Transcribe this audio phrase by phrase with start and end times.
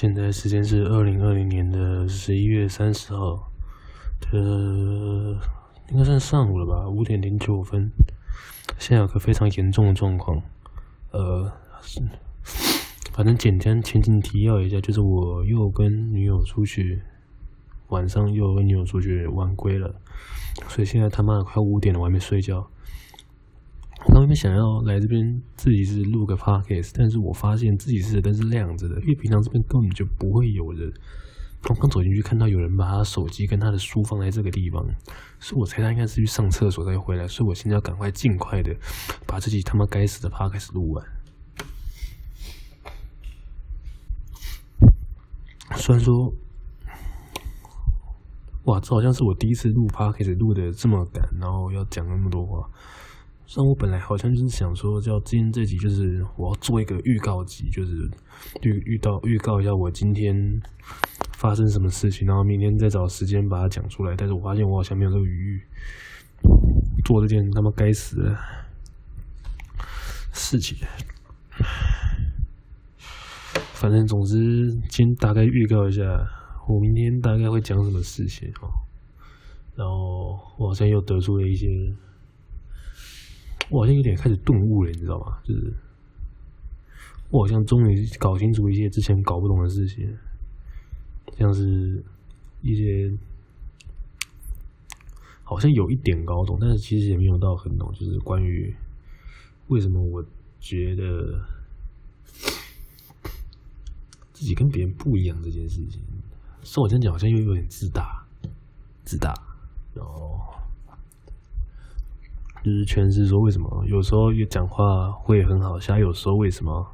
[0.00, 3.50] 现在时间是二零二零年的十一月三十号
[4.20, 4.38] 的，
[5.90, 7.90] 应该算上午了吧，五点零九分。
[8.78, 10.40] 现在有个非常严重的状况，
[11.10, 11.50] 呃，
[13.10, 17.02] 反正简单前情提要一下，就是我又跟女友出去，
[17.88, 19.92] 晚上又跟女友出去晚归了，
[20.68, 22.64] 所以现在他妈的快五点了，我还没睡觉。
[24.08, 30.90] 我刚原本想要来这边自己是录个 podcast，但是我发现自己是灯是亮着的，因为平常这边根本就不会有人。
[31.68, 34.82] 我刚走进去看到有人把他的手机跟他的书放在这个地方，
[35.38, 38.74] 所以我猜他应该是去上厕所再回来，所以我现在要赶快尽快的
[39.26, 41.04] 把自己他妈该死的 podcast 录完。
[45.76, 46.32] 虽然说，
[48.64, 52.70] 哇，这好像是我第一次录 podcast 录的这么赶，然后要讲那么多话。
[53.48, 58.06] 像我本来好像就是想说，叫今天这集就是我要做一个预告集，就是
[58.60, 60.36] 预预到预告一下我今天
[61.32, 64.14] 发生什么事情，然后明天再找时间把它讲出来。
[64.14, 65.62] 但是我发现我好像没有这个余裕
[67.06, 68.36] 做这件他妈该死的
[70.34, 70.86] 事情。
[73.72, 76.02] 反正总之，先大概预告一下
[76.68, 78.68] 我明天大概会讲什么事情哦。
[79.74, 81.66] 然后我好像又得出了一些。
[83.70, 85.38] 我好像有点开始顿悟了，你知道吗？
[85.44, 85.72] 就是
[87.30, 90.16] 我好像终于搞清楚一些之前搞不懂的事情，
[91.36, 92.02] 像是
[92.62, 93.12] 一些
[95.44, 98.74] 好像有一点搞懂，但是其实也没有到很懂，就是关于
[99.66, 100.24] 为什么我
[100.60, 101.38] 觉得
[104.32, 106.00] 自己跟别人不一样这件事情。
[106.62, 108.26] 所以我这样讲好像又有点自大，
[109.04, 109.34] 自大，
[109.94, 110.57] 然后。
[112.68, 116.86] 就是诠释说，为什么有时候讲话会很好笑，有时候为什么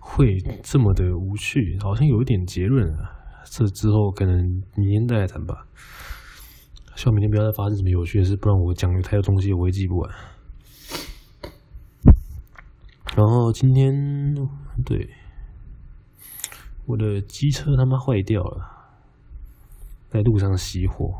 [0.00, 1.78] 会这么的无趣？
[1.80, 3.14] 好像有一点结论啊。
[3.44, 5.64] 这之后可能明天再来谈吧。
[6.96, 10.10] 希望明天不要再发生什么有趣的事，不然我讲的太多东西我会记不完。
[13.14, 14.34] 然后今天
[14.84, 15.08] 对
[16.86, 18.66] 我的机车他妈坏掉了，
[20.10, 21.14] 在路上熄火，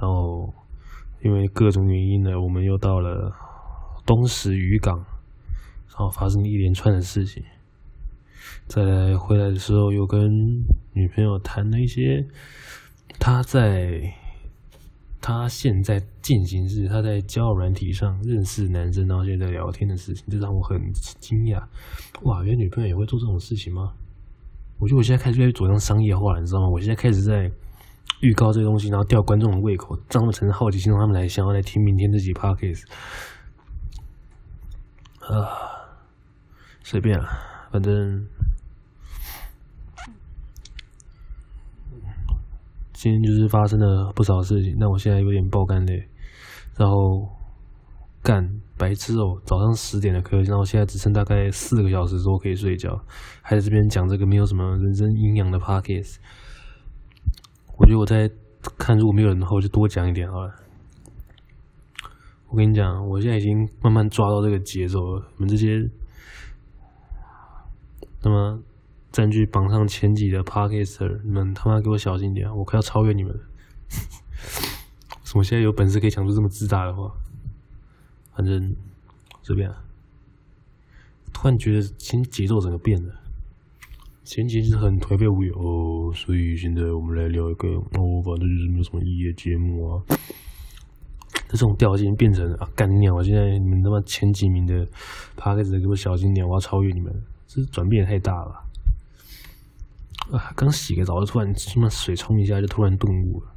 [0.00, 0.54] 然后。
[1.22, 3.30] 因为各种原因呢，我们又到了
[4.06, 4.96] 东石渔港，
[5.88, 7.42] 然后发生一连串的事情。
[8.66, 10.30] 再来回来的时候，又跟
[10.94, 12.26] 女朋友谈了一些
[13.18, 14.00] 他在
[15.20, 20.80] 他现在进行时，他在交友软体上认识男生，然后现在聊天的事情，这让我很
[21.20, 21.62] 惊讶。
[22.22, 23.92] 哇，原来女朋友也会做这种事情吗？
[24.78, 26.68] 我觉得我现在开始在走向商业化了，你知道吗？
[26.70, 27.50] 我现在开始在。
[28.20, 32.84] 预告这个东西，然后吊观众的胃口，让他们产生好奇心，让他们来想要来听明天这集 podcast。
[35.20, 35.48] 啊，
[36.82, 37.24] 随便了，
[37.72, 38.26] 反正
[42.92, 46.08] 今天就是发生了不少事情，但我现在有点爆肝累，
[46.76, 47.28] 然后
[48.22, 48.44] 干
[48.76, 53.00] 白痴哦，早上十点的课，然后现在只剩大概四个小时之后可以睡觉，
[53.40, 56.16] 还在这边讲这个没有什么人生营养的 podcast。
[57.80, 58.30] 我觉得我在
[58.76, 60.54] 看，如果没有人的话，我就多讲一点好了。
[62.48, 65.26] 我跟你讲，我现在已经慢慢抓到这个节奏了。
[65.38, 65.88] 你们这些，
[68.22, 68.60] 那么
[69.10, 73.40] 占据榜上前几的 parker 你们他妈给我小心点，我快要超越你们了。
[75.24, 77.10] 怎么现在有本事可以讲出这么自大的话？
[78.34, 78.76] 反正
[79.42, 79.72] 随便。
[81.32, 83.14] 突然觉得今天节奏整个变了。
[84.30, 89.98] 前期是很颓废无聊哦，所以现在我们来聊一个哦，反正就是没有什么意义的节目啊。
[91.48, 94.86] 这种调性变成啊干鸟，现在你们他妈前几名的
[95.36, 97.12] Podcast 给我小心点，我要超越你们，
[97.48, 98.52] 这转变也太大了。
[100.30, 103.52] 啊，刚洗个澡就突然他妈水冲一下就突然顿悟了。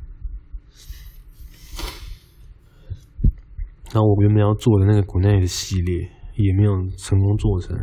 [3.94, 7.80] 然后我原本要做的那个古奈的系列也没有成功做成。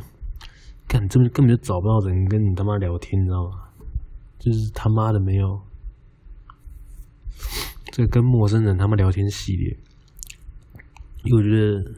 [0.91, 3.69] 干，这根本就找不到人跟你他妈聊天，你知道吗？
[4.41, 5.61] 就是他妈的没有，
[7.93, 9.77] 这跟陌生人他妈聊天系列，
[11.23, 11.95] 因为我觉得，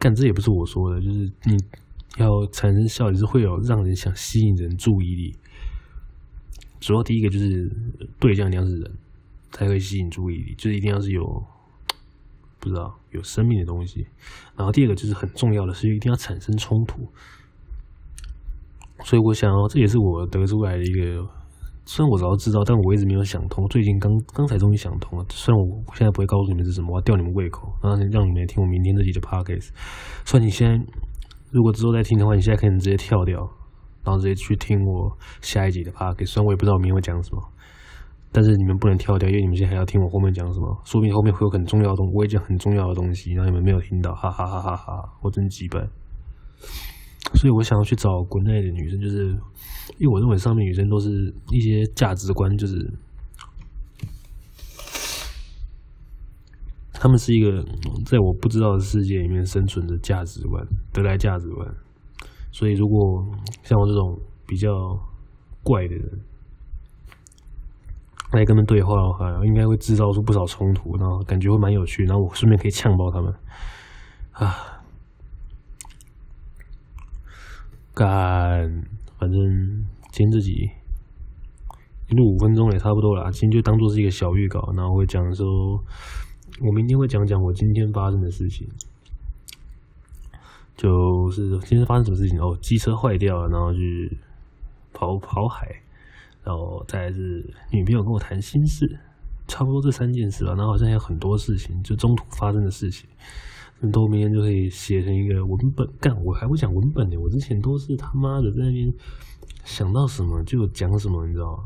[0.00, 1.56] 干这也不是我说的，就是你
[2.16, 5.36] 要产生效率是会有让人想吸引人注意力。
[6.80, 7.70] 主要第一个就是
[8.18, 8.92] 对象一定要是人，
[9.52, 11.24] 才会吸引注意力，就是一定要是有
[12.58, 14.08] 不知道有生命的东西。
[14.56, 17.08] 然后第二个就是很重要的是一定要产生冲突。
[19.04, 21.24] 所以我想哦，这也是我得出来的一个，
[21.86, 23.66] 虽然我早知道，但我一直没有想通。
[23.68, 25.24] 最近刚刚才终于想通了。
[25.30, 29.70] 虽然我现在不会告诉你们是什么，我要吊你们胃口，然后让你们来听我明天这集的 podcast。
[30.24, 30.76] 虽然你现在
[31.50, 33.38] 如果之后再听的话，你现在可以直接跳掉，
[34.04, 36.26] 然后直接去听我下一集的 Podcast。
[36.26, 37.42] 虽然我也不知道我明天会讲什么，
[38.32, 45.80] 但是你们不能跳掉，因为你们现在还要听我后面讲什么，说不定后面会有很重要的东西，我会讲很重要的东西，然后你们没有听到，哈哈哈哈哈哈，我真鸡掰。
[47.34, 49.26] 所以我想要去找国内的女生，就是
[49.98, 52.90] 因为我认为上面女生都是一些价值观，就是
[56.92, 57.64] 他们是一个
[58.06, 61.68] 在我不知道的世界里面生存的价值观，得来价值观。
[62.50, 63.24] 所以如果
[63.62, 64.70] 像我这种比较
[65.62, 66.20] 怪的人
[68.32, 73.32] 来跟他们对话的话，应该会制造出不少冲突，然后感觉会蛮有趣，然后我顺便可以呛爆他们
[74.32, 74.77] 啊。
[77.98, 78.70] 干，
[79.18, 79.40] 反正
[80.12, 80.70] 今天自己
[82.08, 85.44] 一录五分钟也差不多了，今天就当做是一个小预告，然后会讲说，
[86.60, 88.68] 我明天会讲讲我今天发生的事情，
[90.76, 94.16] 就是今天发生什么事情哦，机车坏掉了，然后去
[94.92, 95.66] 跑跑海，
[96.44, 98.86] 然后再是女朋友跟我谈心事，
[99.48, 103.10] 差不多这三件事了，然后好像有很多事情，就中途发生的事情。
[103.92, 107.16] 都明天就可以写成一个文本，干我还会讲文本呢。
[107.16, 108.92] 我之前都是他妈的在那边
[109.64, 111.62] 想到什么就讲什么，你知道吗？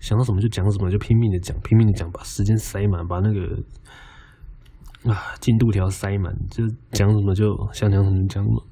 [0.00, 3.58] 想到什么就讲什么，就拼命的讲，拼命的讲，把时间塞满，把那个
[5.10, 8.62] 啊进度条塞满，就讲什么就想讲什么讲什么。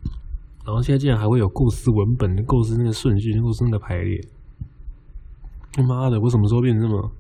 [0.65, 4.21] 然后现在竟然还会有构思文本构思那个顺序，构思那个排列。
[5.73, 7.11] 他妈的，我什么时候变成这么？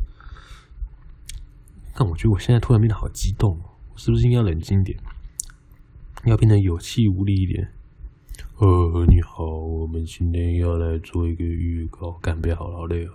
[1.94, 3.58] 但我觉得我现在突然变得好激动，
[3.96, 4.98] 是不是应该冷静点？
[6.24, 7.68] 要变得有气无力一点。
[8.58, 13.12] 呃，你好，我们今天要来做一个预告，干杯好劳，累啊。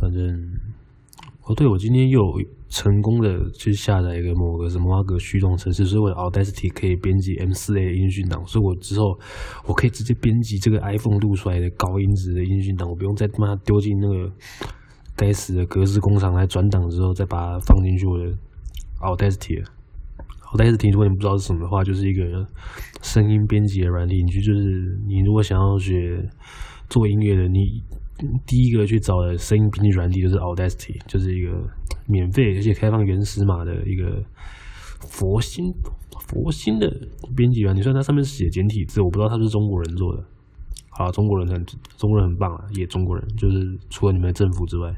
[0.00, 0.20] 反正，
[1.44, 2.20] 哦，对，我今天又
[2.68, 9.16] 成功的去下载一个某个什么挖个驱动程式，所以我的 Audacity 可以编辑 M4A 的音讯档，所以我之后
[9.66, 14.32] 我可以直接编辑这个 iPhone 录出来的高音质的音讯档，我不用再他妈丢进那个
[15.14, 18.32] 该死的格式工厂来转档之后再把它放进去我的
[19.00, 19.70] Audacity 了。
[20.52, 22.46] 我第一次听，如果你不知道是什么的话，就是一个
[23.00, 24.22] 声音编辑的软体。
[24.22, 26.22] 你就就是你如果想要学
[26.90, 27.82] 做音乐的，你
[28.46, 31.50] 第一个去找的声音编辑软体就是 Audacity，就是一个
[32.06, 34.22] 免费而且开放原始码的一个
[35.00, 35.72] 佛心
[36.20, 36.86] 佛心的
[37.34, 37.80] 编辑软体。
[37.80, 40.22] 虽然它上面写简体字，我不知道它是中国人做的。
[40.90, 41.64] 好，中国人很
[41.96, 43.56] 中国人很棒啊，也中国人，就是
[43.88, 44.94] 除了你们的政府之外。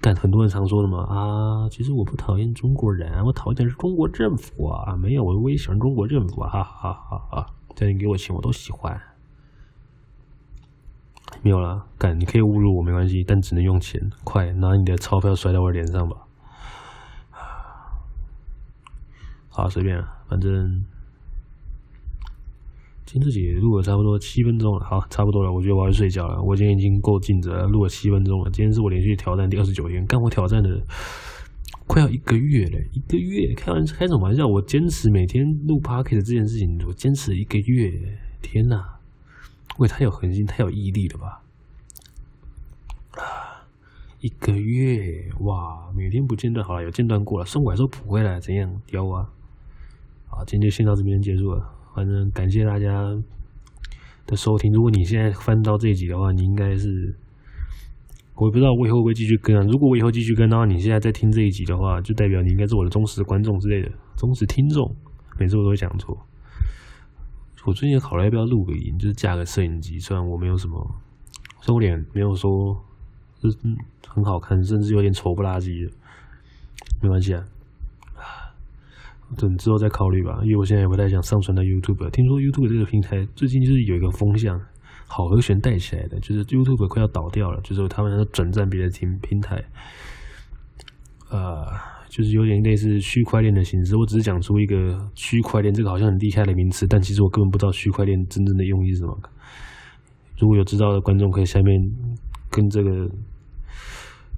[0.00, 4.94] 但很多人常说的嘛啊，其实我不讨厌中国人，我讨厌的是中国政府啊！
[4.96, 6.48] 没有，我也喜欢中国政府啊！
[6.50, 7.46] 哈哈哈哈！
[7.74, 9.00] 只要你给我钱，我都喜欢。
[11.42, 16.16] 没有啦，干，你可以侮辱我没关系，但只能用钱，快拿你的钞票甩到我脸上吧！
[19.48, 20.84] 好，随便，反正。
[23.06, 26.42] 今天自己录了差不多七分钟了，好，差不多了，我觉得我要睡觉了。
[26.42, 28.50] 我今天已经够尽责了，录了七分钟了。
[28.50, 30.82] 今天是我连续挑战第二十九天，干我挑战的
[31.86, 34.44] 快要一个月了，一个月，开玩开什么玩笑？
[34.44, 37.92] 我坚持每天录 podcast 这件事情，我坚持一个月，
[38.42, 38.98] 天哪，
[39.78, 41.42] 我也太有恒心，太有毅力了吧？
[43.12, 43.62] 啊，
[44.20, 48.82] 一个月，哇，每天不间断，好了，有间断过了，送过来说补回来，怎样？
[48.84, 49.30] 屌啊！
[50.26, 51.75] 好，今天就先到这边结束了。
[51.96, 52.92] 反正感谢大家
[54.26, 54.70] 的收听。
[54.70, 57.16] 如果你现在翻到这一集的话，你应该是，
[58.34, 59.62] 我不知道我以后会不会继续跟啊。
[59.62, 64.94] 如果我以后继续跟的话，你现在在听这一集的话，就代表你应该是我的忠实观众之类的，忠实听众。
[65.38, 66.14] 每次我都会讲错。
[67.64, 69.98] 我最近考虑要不要录个音，就是架个摄影机。
[69.98, 70.86] 虽然我没有什么，
[71.62, 72.76] 收脸没有说，
[73.42, 73.74] 嗯
[74.06, 75.90] 很好看，甚至有点丑不拉几的，
[77.02, 77.42] 没关系啊。
[79.36, 82.08] 等之后再考虑吧，因为我现在也不太想上传到 YouTube。
[82.10, 84.60] 听说 YouTube 这个平台最近就是有一个风向，
[85.08, 89.60] 好和弦带起来的，就是 YouTube 快要倒掉了，就是他们要转战别的平平台，
[91.30, 91.66] 呃，
[92.08, 93.96] 就是有点类似区块链的形式。
[93.96, 99.18] 我只是讲出一个区块链这个好像很厉害的名词，但其实我根本不知道区块链真正的用意是什么。
[100.38, 101.80] 如果有知道的观众，可以下面
[102.50, 103.10] 跟这个。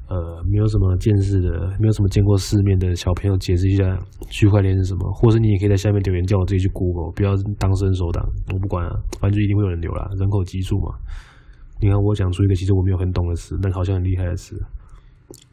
[0.09, 3.85] 呃，没有什么见识的，没有什么见过世面的小朋友解释一下
[4.31, 10.97] 区块链是什么，或者你也可以在下面留言叫我自己去 Google，不要当伸手党，我不管啊，反正就一定会有人留啦，人口基数嘛。
[11.81, 14.57] 你看我讲出一个其实我没有很懂的词，但好像很厉害的词，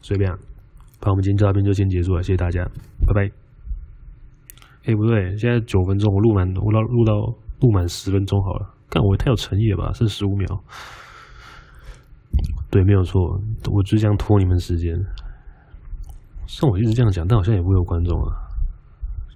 [0.00, 0.38] 随便啊。
[1.00, 2.64] 好，我们今天这边就先结束了，谢谢大家，
[3.06, 3.30] 拜拜。
[4.86, 7.12] 哎，不对，现在九分钟，我录满，我到录到
[7.60, 10.46] 录满十分钟好了，干我太有诚意了吧，剩十五秒。
[12.76, 13.40] 对，没有错，
[13.72, 14.94] 我就这样拖你们时间。
[16.46, 18.36] 像我一直这样讲，但好像也不会有观众啊。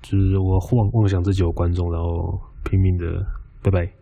[0.02, 3.24] 就是我妄妄想自己有观众，然后拼命的，
[3.62, 3.99] 拜拜。